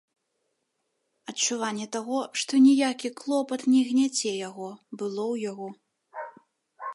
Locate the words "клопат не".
3.19-3.81